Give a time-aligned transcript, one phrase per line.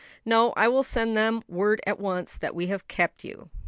[0.25, 3.51] "No; I will send them word at once that we have kept you."